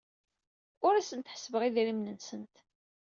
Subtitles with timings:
[0.85, 2.55] Ur asent-ḥessbeɣ idrimen-nsent.